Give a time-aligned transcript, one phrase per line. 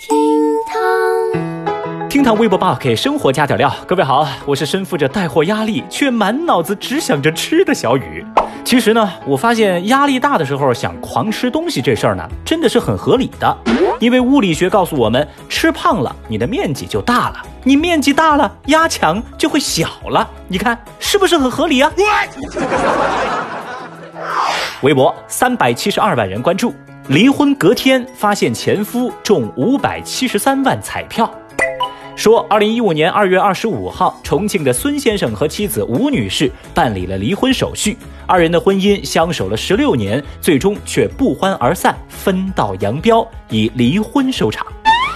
[0.00, 0.16] 厅
[0.64, 3.68] 堂，厅堂微博报给生活加点料。
[3.84, 8.24] 各位好，我是身负着带货压力却满脑子只想着吃的小雨。
[8.64, 13.58] 其实呢，我发现压力大的时候想狂吃东西这事儿呢，真的是很合理的。
[13.98, 20.30] 因为物理学告诉我们，吃胖了你的面积就大了，你面积大了，压强就会小了。
[20.46, 21.90] 你看是不是很合理啊？
[24.82, 26.72] 微博三百七十二万人关注，
[27.08, 31.32] 离婚隔天发现前夫中五百七十三万彩票。
[32.14, 44.66] 说，二零一五年二月二十五号，重庆的孙先生和妻子吴女士办理了离婚手续，二人的婚姻相守了十六年，最终却不欢而散，分道扬镳，以离婚收场。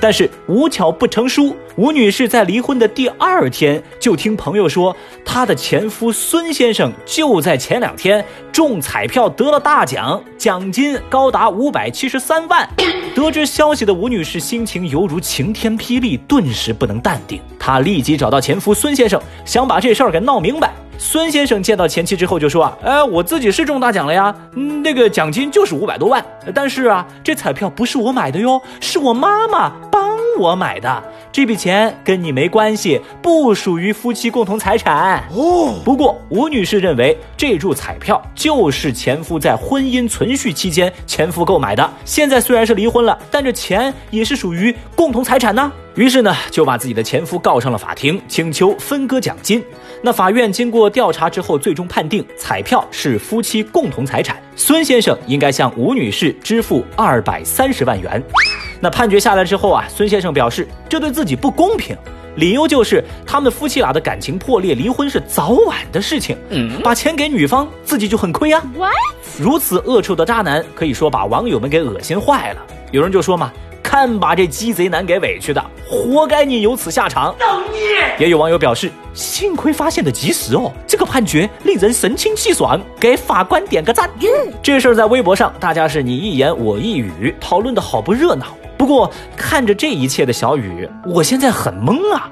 [0.00, 4.94] 但是无巧不成书，吴女士在离婚的第二天就听朋友说，
[5.24, 12.68] 她的前夫孙先生就在前两天中彩票得了大奖，奖金高达五百七十三万。
[13.14, 17.40] 得知消息的吴女士心情犹如晴天霹雳，顿时不能淡定。
[17.58, 20.72] 她立即找到前夫孙先生，想把这事儿给闹明白。
[20.98, 24.34] 孙先生见到前妻之后就说啊，哎，我自己是中大奖了呀，
[24.82, 30.03] 那个奖金就是五百多万，但是啊，这彩票不是我买的哟，是我妈妈爸
[30.38, 35.80] 我买的，这笔钱跟你没关系，不属于夫妻共同财产哦。
[35.84, 45.70] 不过吴女士认为这注彩票就是前夫在婚姻存续期间前夫购买的，现在虽然是离婚了，但这钱也是属于共同财产呢。
[45.94, 49.62] 于是呢，就把自己的前夫告上了法庭，请求分割奖金。
[50.02, 58.20] 那法院经过调查之后，最终判定彩票是夫妻共同财产，孙先生应该向吴女士支付二百三十万元。
[58.84, 61.96] 那判决下来之后啊，孙先生表示这对自己不公平，
[62.36, 66.36] 理由就是他们夫妻俩的感情破裂，离婚是早晚的事情。
[66.50, 68.62] 嗯，把钱给女方，自己就很亏啊。
[68.76, 68.92] What？
[69.40, 72.60] 如此恶臭的渣男，可以说把网友们给恶心坏了。
[72.90, 73.50] 有人就说嘛。
[73.82, 77.34] 看把这鸡贼男给委屈的，活该你有此下场。
[77.38, 78.16] 造孽！
[78.18, 84.10] 也有网友表示，幸亏发现的及时哦，这个判决令人神清气爽，给法官点个赞。
[84.62, 88.46] 这事儿在微博上，大家是你一言我一语，讨论的好不热闹。
[88.76, 92.30] 不过看着这一切的小雨，我现在很懵啊。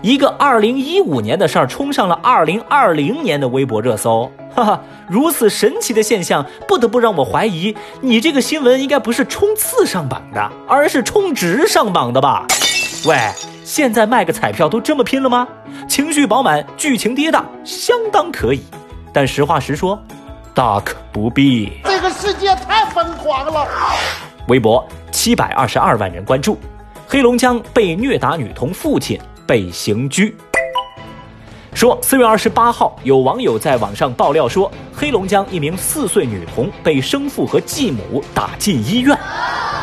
[0.00, 12.44] 一个二零一五年的事儿冲上了二零二零年的微博热搜，哈哈，如此神奇的现象，不得不让我怀疑，你这个新闻应该不是冲刺上榜的，而是充值上榜的吧？
[13.06, 13.16] 喂，
[13.64, 15.46] 现在卖个彩票都这么拼了吗？
[15.88, 18.62] 情绪饱满，剧情跌宕，相当可以。
[19.12, 20.02] 但实话实说，
[20.52, 21.74] 大可不必。
[21.84, 23.68] 这个世界太疯狂了。
[24.48, 24.84] 微博
[25.22, 26.58] 七百二十二万人关注，
[27.06, 29.16] 黑龙江被虐打女童父亲。
[29.46, 30.34] 被刑拘。
[31.74, 39.16] 说四月二十八号，有网友在网上爆料说，黑龙江一名四岁女童被生父和继母打进医院，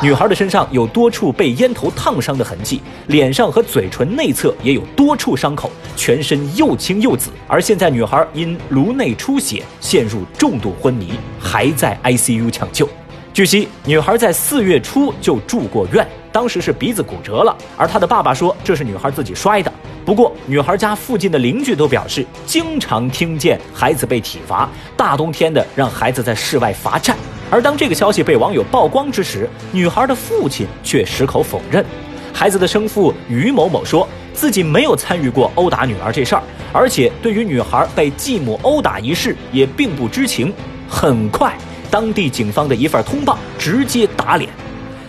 [0.00, 7.30] 女孩的身上有多处被烟头烫伤的痕迹，脸上和嘴唇内侧也有多处伤口，全身又青又紫。
[7.48, 12.88] 而现在女孩因颅内出血陷入重度昏迷，还在 ICU 抢救。
[13.34, 16.06] 据悉，女孩在四月初就住过院。
[16.30, 19.72] 当时是鼻子骨折了，而她的爸爸说这是女孩自己摔的。
[20.06, 27.16] 不过，女孩家附近的邻居都表示，经常听见孩子被体罚，大冬天的让孩子在室外罚站。
[27.50, 31.84] 而当这个消息被网友曝光之时，女孩的父亲却矢口否认。
[32.32, 36.42] 孩子的生父于某某说自己没有参与过殴打女儿这事儿，
[36.72, 40.54] 而且对于女孩被继母殴打一事也并不知情。
[40.88, 41.52] 很快，
[41.94, 44.50] 当地警方的一份通报直接打脸。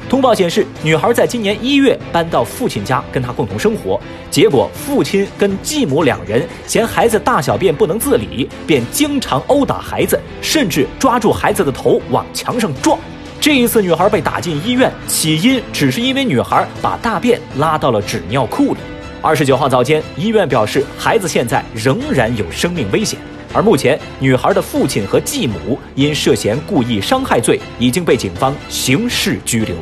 [0.07, 12.99] 通报显示，女孩在今年一月搬到父亲家跟他共同生活，结果父亲跟继母两人嫌孩子大小便不能自理，便经常殴打孩子，甚至抓住孩子的头往墙上撞。
[13.41, 18.79] 这一次，女孩被打进医院，起因只是因为女孩把大便拉到了纸尿裤里。
[19.23, 23.17] 二十九号早间，医院表示孩子现在仍然有生命危险。
[23.55, 29.73] 而目前，女孩的父亲和继母因涉嫌故意伤害罪已经被警方刑事拘留。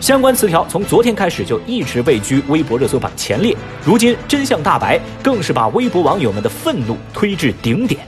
[0.00, 3.56] 相关词条从昨天开始就一直位居微博热搜榜前列。
[3.84, 8.00] 如今真相大白，更是把微博网友们的愤怒推至顶点，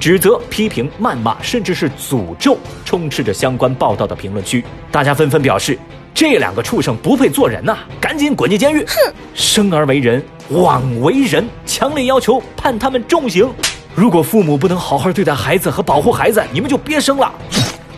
[0.00, 4.64] 指责、批评、谩骂，甚至是诅咒，充斥着相关报道的评论区。
[4.90, 5.78] 大家纷纷表示，
[6.14, 8.82] 这两个畜生不配做人呐，赶紧滚进监狱！
[8.86, 13.52] 哼，生而为人，枉为人，强烈要求判他们重刑。
[13.96, 17.32] 如果父母不能好好对待孩子和保护孩子，你们就别生了。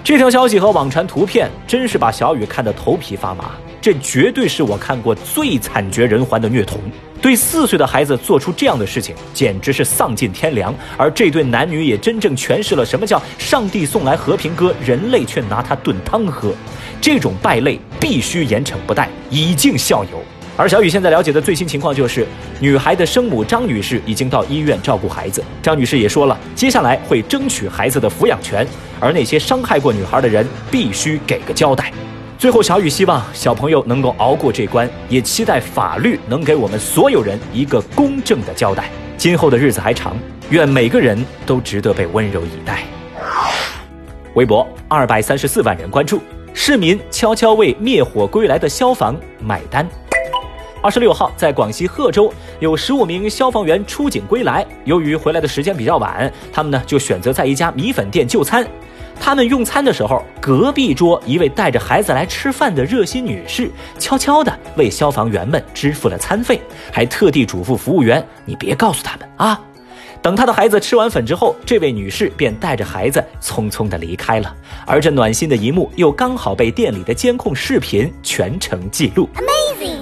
[0.05, 3.47] 这条消息和网传图片真是把小雨看得头皮发麻。
[3.81, 6.79] 这绝对是我看过最惨绝人寰的虐童，
[7.21, 10.73] 对四岁的孩子做出这样的事情，简直是丧尽天良。
[10.97, 16.53] 而这对男女也真正诠释了什么叫“上帝送来和平鸽，人类却拿它炖汤喝”。
[17.03, 19.09] 这种败类必须严惩不贷。
[19.31, 20.23] 以儆效尤。
[20.59, 22.27] 而小雨现在了解的最新情况就是，
[22.59, 25.41] 女孩的生母张女士已经到医院照顾孩子。
[25.63, 28.67] 张女士也说了，接下来会争取孩子的抚养权，
[28.99, 31.93] 而那些伤害过女孩的人必须给个交代。
[32.37, 38.91] 最后，小雨希望小朋友能够熬过这关，也期待法律能给我们所有人一个公正的交代。
[39.17, 40.17] 今后的日子还长，
[40.51, 42.83] 愿每个人都值得被温柔以待。
[44.35, 46.21] 微博二百三十四万人关注，
[46.53, 49.89] 市民悄悄为灭火归来的消防买单。
[50.81, 54.65] 二十六号，在广西贺州，有十五名消防员出警归来。
[54.85, 58.67] 由于回来的时间比较晚，他们呢就选择在一家米粉店就餐。
[59.21, 66.61] 他们用餐的时候，隔壁桌一位带着孩子来吃饭的热心女士，悄悄地为消防员们支付了餐费，
[66.93, 69.61] 还特地嘱咐服务员：“你别告诉他们啊。”
[70.23, 74.55] 等他的孩子吃完粉之后，这位女士便带着孩子匆匆地离开了。
[74.87, 79.29] 而这暖心的一幕，又刚好被店里的监控视频全程记录。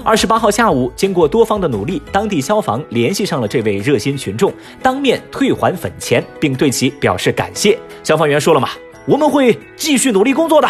[0.07, 7.77] 二十八号下午，经过多方的努力，当地消防联系上了这位热心群众，当面退还粉钱，并对其表示感谢。
[8.05, 8.69] 消防员说了嘛，
[9.05, 10.69] 我们会继续努力工作的。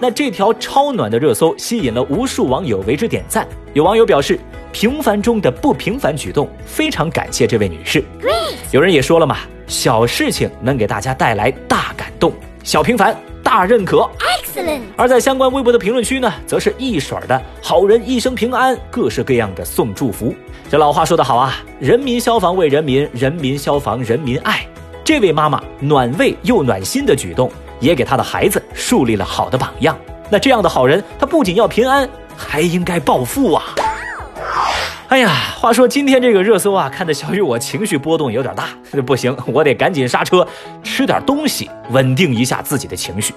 [0.00, 3.46] 那这条超暖的热搜吸引了无数网友为之点赞。
[3.72, 4.36] 有网友表示，
[4.72, 8.02] 平凡中的不平凡举动，非常感谢这位女士。
[8.72, 9.36] 有人也说了嘛，
[9.68, 12.32] 小事情能给大家带来大感动，
[12.64, 13.16] 小平凡。
[13.44, 14.08] 大认可
[14.96, 20.34] 而在相关微博的评论区呢，则是一水儿的好人一生平安，各式各样的送祝福。
[20.70, 24.66] 这老话说得好啊，人民消防为人民，人民消防人民爱。
[25.04, 27.50] 这位妈妈暖胃又暖心的举动，
[27.80, 29.98] 也给她的孩子树立了好的榜样。
[30.30, 33.64] 那这样的好人，他不仅要平安，还应该暴富啊！
[35.08, 38.68] 哎呀，话说今天这个热搜啊，看得小雨我情绪波动有点大，
[39.04, 40.46] 不行，我得赶紧刹车，
[40.82, 43.34] 吃点东西稳定一下自己的情绪。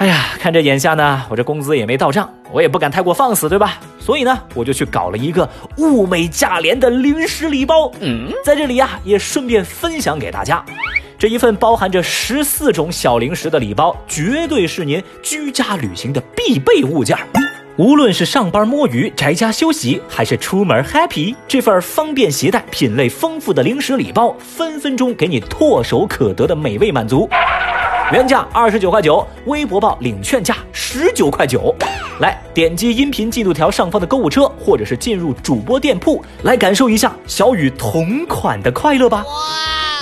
[0.00, 3.78] 哎呀，看这眼下呢，我这工资也没到账，我也不敢太过放肆，对吧？
[3.98, 7.92] 所以呢，我就去搞了一个物美价廉的零食礼包。
[8.00, 10.64] 嗯，在这里呀，也顺便分享给大家，
[11.18, 17.14] 这一份包含着十四种小零食的礼包，绝对是您居家旅行的必备物件。
[17.76, 27.28] 无论是上班摸鱼、宅家休息，还是出门 happy，这份方便携带、品类丰富的零食礼包，分分钟给你唾手可得的美味满足。
[28.12, 31.72] 原价二十九块九，微博报领券价十九块九。
[32.18, 39.24] 来，点击音频进度条上方的购物车，或者是进入主播店铺，来感受一下小雨同款的快乐吧。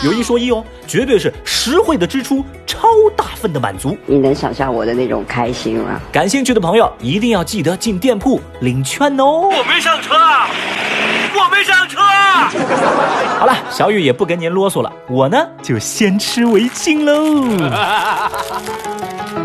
[0.02, 3.94] 有一说一哦，绝对是实惠的支出，超大份的满足。
[4.06, 6.00] 你能想象我的那种开心吗？
[6.10, 9.50] 感兴趣的朋友一定要记得进店铺领券哦。
[9.52, 11.98] 我没上车，我没上车。
[13.38, 17.44] 好了，小雨也不跟您啰嗦了，我呢就先吃为敬喽。